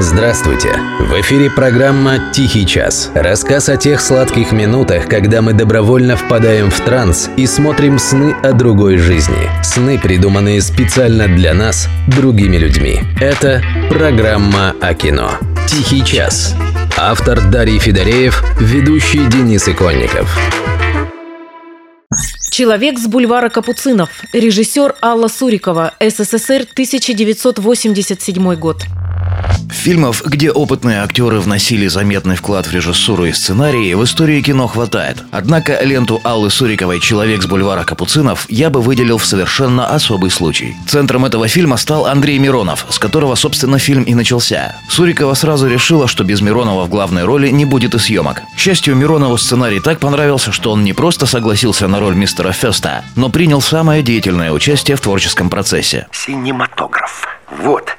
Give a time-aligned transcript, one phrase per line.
[0.00, 0.78] Здравствуйте!
[1.00, 3.10] В эфире программа «Тихий час».
[3.16, 8.52] Рассказ о тех сладких минутах, когда мы добровольно впадаем в транс и смотрим сны о
[8.52, 9.50] другой жизни.
[9.64, 13.00] Сны, придуманные специально для нас, другими людьми.
[13.20, 15.32] Это программа о кино.
[15.66, 16.54] «Тихий час».
[16.96, 20.32] Автор Дарий Федореев, ведущий Денис Иконников.
[22.52, 24.10] Человек с бульвара Капуцинов.
[24.32, 25.94] Режиссер Алла Сурикова.
[26.00, 28.84] СССР, 1987 год.
[29.88, 35.24] Фильмов, где опытные актеры вносили заметный вклад в режиссуру и сценарий, в истории кино хватает.
[35.30, 40.76] Однако ленту Аллы Суриковой «Человек с бульвара Капуцинов» я бы выделил в совершенно особый случай.
[40.86, 44.74] Центром этого фильма стал Андрей Миронов, с которого, собственно, фильм и начался.
[44.90, 48.42] Сурикова сразу решила, что без Миронова в главной роли не будет и съемок.
[48.56, 53.04] К счастью, Миронову сценарий так понравился, что он не просто согласился на роль мистера Феста,
[53.16, 56.08] но принял самое деятельное участие в творческом процессе.
[56.12, 57.26] Синематограф.
[57.62, 57.97] Вот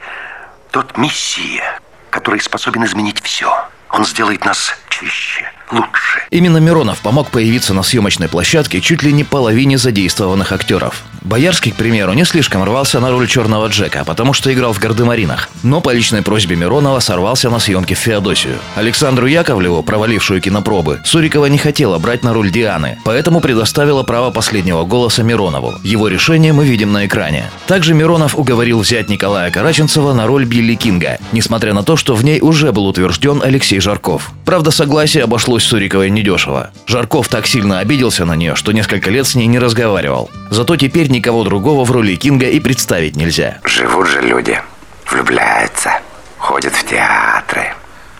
[0.71, 3.51] тот мессия, который способен изменить все.
[3.91, 6.21] Он сделает нас чище, лучше.
[6.29, 11.03] Именно Миронов помог появиться на съемочной площадке чуть ли не половине задействованных актеров.
[11.21, 15.49] Боярский, к примеру, не слишком рвался на роль черного Джека, потому что играл в «Гардемаринах».
[15.63, 18.55] Но по личной просьбе Миронова сорвался на съемки в Феодосию.
[18.75, 24.85] Александру Яковлеву, провалившую кинопробы, Сурикова не хотела брать на роль Дианы, поэтому предоставила право последнего
[24.85, 25.75] голоса Миронову.
[25.83, 27.45] Его решение мы видим на экране.
[27.67, 32.23] Также Миронов уговорил взять Николая Караченцева на роль Билли Кинга, несмотря на то, что в
[32.23, 34.31] ней уже был утвержден Алексей Жарков.
[34.45, 36.71] Правда, согласие обошлось Суриковой недешево.
[36.87, 40.29] Жарков так сильно обиделся на нее, что несколько лет с ней не разговаривал.
[40.49, 43.59] Зато теперь никого другого в роли Кинга и представить нельзя.
[43.63, 44.61] Живут же люди,
[45.09, 45.99] влюбляются,
[46.37, 47.73] ходят в театры,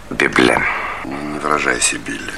[0.09, 0.58] библи...
[1.06, 2.34] Не выражайся, Билли.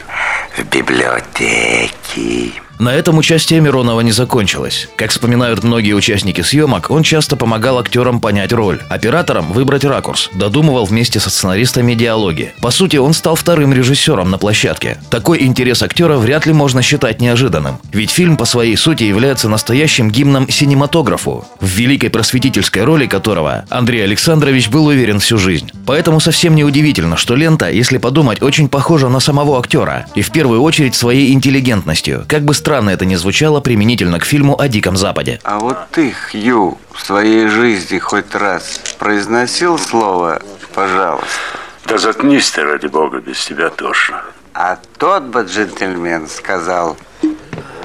[0.55, 2.53] в библиотеки.
[2.81, 4.89] На этом участие Миронова не закончилось.
[4.95, 10.85] Как вспоминают многие участники съемок, он часто помогал актерам понять роль, операторам выбрать ракурс, додумывал
[10.85, 12.55] вместе со сценаристами диалоги.
[12.59, 14.97] По сути, он стал вторым режиссером на площадке.
[15.11, 17.77] Такой интерес актера вряд ли можно считать неожиданным.
[17.93, 24.03] Ведь фильм по своей сути является настоящим гимном синематографу, в великой просветительской роли которого Андрей
[24.03, 25.69] Александрович был уверен всю жизнь.
[25.85, 30.07] Поэтому совсем не удивительно, что лента, если подумать, очень похожа на самого актера.
[30.15, 32.25] И в первую очередь своей интеллигентностью.
[32.27, 35.39] Как бы странно это ни звучало применительно к фильму о Диком Западе.
[35.43, 40.41] А вот ты, Хью, в своей жизни хоть раз произносил слово
[40.73, 41.27] «пожалуйста»?
[41.85, 44.23] Да заткнись ты, ради бога, без тебя тошно.
[44.53, 46.97] А тот бы джентльмен сказал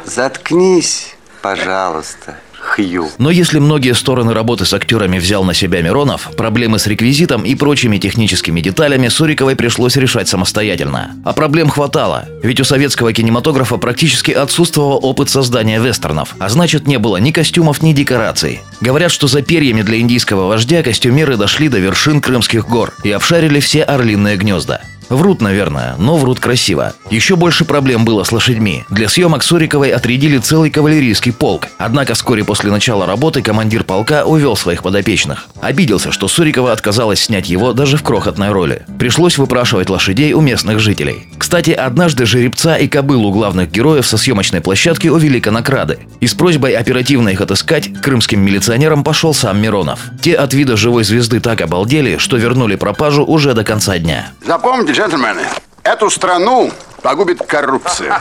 [0.05, 3.09] «заткнись, пожалуйста, Хью».
[3.19, 7.55] Но если многие стороны работы с актерами взял на себя Миронов, проблемы с реквизитом и
[7.55, 11.17] прочими техническими деталями Суриковой пришлось решать самостоятельно.
[11.25, 16.99] А проблем хватало, ведь у советского кинематографа практически отсутствовал опыт создания вестернов, а значит не
[16.99, 18.61] было ни костюмов, ни декораций.
[18.81, 23.61] Говорят, что за перьями для индийского вождя костюмеры дошли до вершин Крымских гор и обшарили
[23.61, 24.81] все орлиные гнезда.
[25.09, 26.95] Врут, наверное, но врут красиво.
[27.11, 28.85] Еще больше проблем было с лошадьми.
[28.91, 31.69] Для съемок Суриковой отрядили целый кавалерийский полк.
[31.79, 35.47] Однако вскоре после начала работы командир полка увел своих подопечных.
[35.61, 38.85] Обиделся, что Сурикова отказалась снять его даже в крохотной роли.
[38.99, 41.29] Пришлось выпрашивать лошадей у местных жителей.
[41.39, 46.01] Кстати, однажды жеребца и кобылу главных героев со съемочной площадки увели конокрады.
[46.21, 50.01] И с просьбой оперативно их отыскать крымским милиционерам пошел сам Миронов.
[50.21, 54.31] Те от вида живой звезды так обалдели, что вернули пропажу уже до конца дня.
[54.45, 55.47] Запомните, джентльмены,
[55.83, 58.19] эту страну погубит коррупция.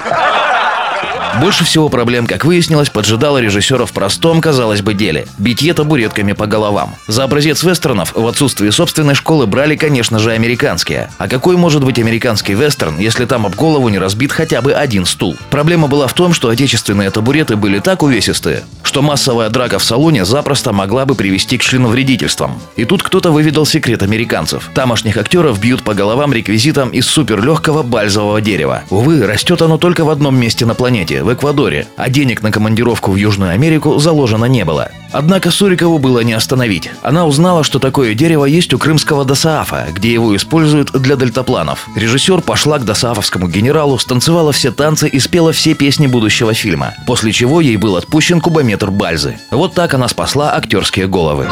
[1.42, 6.48] Больше всего проблем, как выяснилось, поджидало режиссера в простом, казалось бы, деле– битье табуретками по
[6.48, 6.96] головам.
[7.08, 11.10] За образец вестернов в отсутствии собственной школы брали, конечно же, американские.
[11.18, 15.06] А какой может быть американский вестерн, если там об голову не разбит хотя бы один
[15.06, 15.36] стул?
[15.50, 20.24] Проблема была в том, что отечественные табуреты были так увесистые, что массовая драка в салоне
[20.24, 22.62] запросто могла бы привести к членовредительствам.
[22.78, 24.70] И тут кто-то выведал секрет американцев.
[24.74, 28.84] Тамошних актеров бьют по головам реквизитом из суперлегкого бальзового дерева.
[28.90, 33.12] Увы, растет оно только в одном месте на планете– в Эквадоре, а денег на командировку
[33.12, 34.90] в Южную Америку заложено не было.
[35.12, 36.90] Однако Сурикову было не остановить.
[37.02, 41.88] Она узнала, что такое дерево есть у крымского Досаафа, где его используют для дельтапланов.
[41.96, 47.32] Режиссер пошла к досаафовскому генералу, станцевала все танцы и спела все песни будущего фильма, после
[47.32, 49.38] чего ей был отпущен кубометр Бальзы.
[49.52, 51.48] Вот так она спасла актерские головы.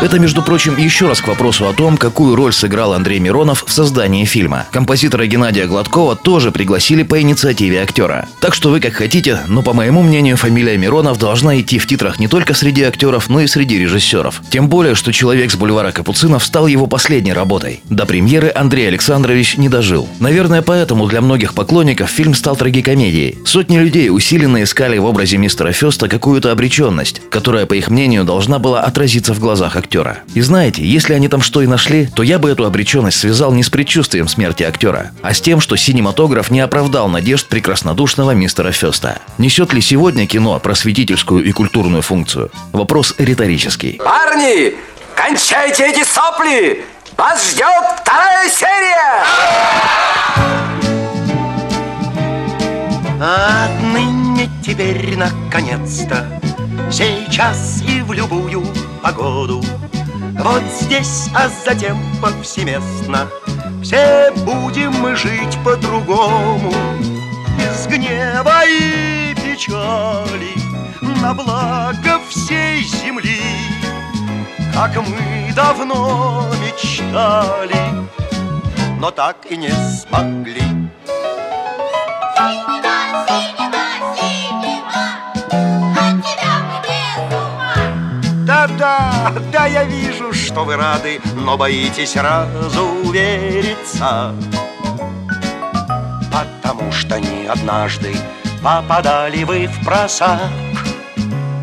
[0.00, 3.72] Это, между прочим, еще раз к вопросу о том, какую роль сыграл Андрей Миронов в
[3.72, 4.64] создании фильма.
[4.70, 8.28] Композитора Геннадия Гладкова тоже пригласили по инициативе актера.
[8.40, 12.20] Так что вы как хотите, но по моему мнению, фамилия Миронов должна идти в титрах
[12.20, 14.40] не только среди актеров, но и среди режиссеров.
[14.50, 17.80] Тем более, что «Человек с бульвара Капуцинов» стал его последней работой.
[17.90, 20.08] До премьеры Андрей Александрович не дожил.
[20.20, 23.38] Наверное, поэтому для многих поклонников фильм стал трагикомедией.
[23.44, 28.60] Сотни людей усиленно искали в образе мистера Феста какую-то обреченность, которая, по их мнению, должна
[28.60, 30.18] была отразиться в глазах актера актера.
[30.34, 33.62] И знаете, если они там что и нашли, то я бы эту обреченность связал не
[33.62, 39.18] с предчувствием смерти актера, а с тем, что синематограф не оправдал надежд прекраснодушного мистера Феста.
[39.38, 42.50] Несет ли сегодня кино просветительскую и культурную функцию?
[42.72, 43.98] Вопрос риторический.
[44.04, 44.74] Парни,
[45.14, 46.84] кончайте эти сопли!
[47.16, 47.64] Вас ждет
[48.02, 49.24] вторая серия!
[53.20, 56.38] Отныне теперь наконец-то
[56.90, 58.62] Сейчас и в любую
[59.02, 59.62] погоду.
[60.38, 63.28] Вот здесь, а затем повсеместно
[63.82, 66.72] Все будем мы жить по-другому.
[67.58, 70.54] Без гнева и печали
[71.20, 73.40] На благо всей земли
[74.72, 78.06] Как мы давно мечтали
[79.00, 80.77] Но так и не смогли
[89.52, 94.34] да, я вижу, что вы рады, но боитесь сразу увериться.
[96.30, 98.14] Потому что не однажды
[98.62, 100.40] попадали вы в просак.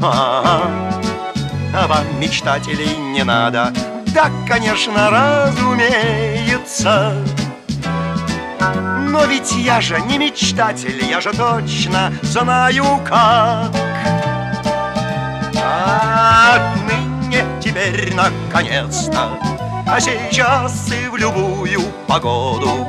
[0.02, 3.72] А вам, мечтателей, не надо,
[4.16, 7.14] да, конечно, разумеется.
[9.10, 13.76] Но ведь я же не мечтатель, я же точно знаю как.
[16.54, 17.05] Отныне
[17.76, 19.38] теперь наконец-то.
[19.88, 22.88] А сейчас и в любую погоду.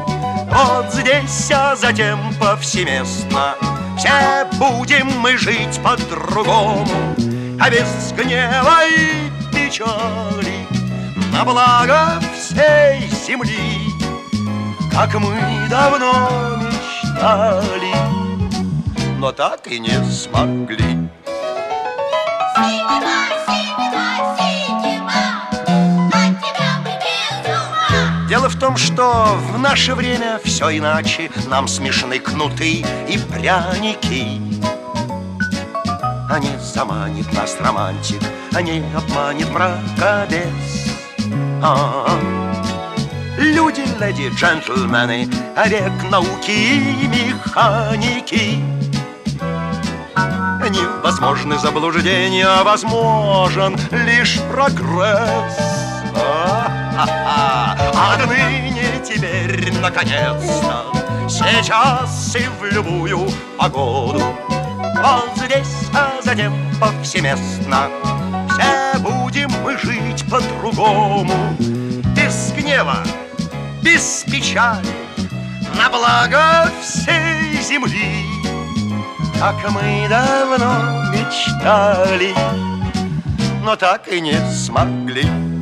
[0.51, 3.55] Вот здесь, а затем повсеместно.
[3.99, 6.87] Все будем мы жить по-другому.
[7.61, 10.67] А без гнева и печали.
[11.33, 13.93] На благо всей земли.
[14.93, 15.37] Как мы
[15.69, 17.95] давно мечтали.
[19.19, 20.97] Но так и не смогли
[28.47, 34.41] Дело в том, что в наше время все иначе Нам смешны кнуты и пряники
[36.31, 38.23] А не заманит нас романтик
[38.55, 40.95] А не обманет мракобес
[41.61, 43.43] а -а -а.
[43.43, 45.29] Люди, леди, джентльмены
[45.67, 48.63] Век науки и механики
[50.71, 55.77] Невозможны заблуждения, а возможен лишь прогресс.
[56.99, 60.87] Отныне теперь, наконец-то,
[61.29, 63.29] сейчас и в любую
[63.59, 64.23] погоду,
[65.03, 67.91] вот здесь, а затем повсеместно,
[68.51, 71.55] все будем мы жить по-другому,
[72.17, 73.05] без гнева,
[73.83, 74.89] без печали,
[75.77, 78.25] на благо всей земли.
[79.39, 82.35] Как мы давно мечтали,
[83.63, 85.56] но так и не смогли.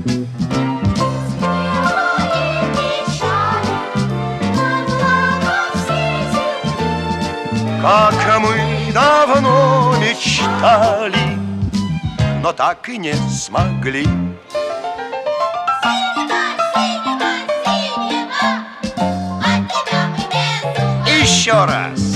[7.84, 11.36] Как мы давно мечтали,
[12.42, 14.06] но так и не смогли.
[21.06, 22.13] Еще раз.